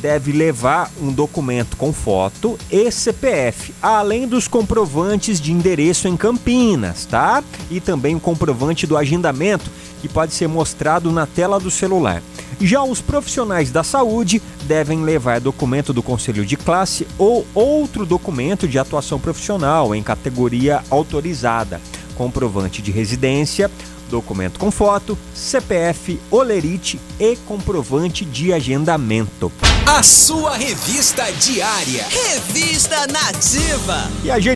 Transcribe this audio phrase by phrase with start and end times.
[0.00, 7.04] Deve levar um documento com foto e CPF, além dos comprovantes de endereço em Campinas,
[7.04, 7.44] tá?
[7.70, 9.70] E também o comprovante do agendamento,
[10.00, 12.20] que pode ser mostrado na tela do celular.
[12.60, 18.66] Já os profissionais da saúde devem levar documento do conselho de classe ou outro documento
[18.66, 21.80] de atuação profissional em categoria autorizada,
[22.16, 23.70] comprovante de residência,
[24.10, 29.50] documento com foto, CPF, olerite e comprovante de agendamento.
[29.86, 32.06] A sua revista diária.
[32.08, 34.10] Revista Nativa.
[34.22, 34.52] E a gente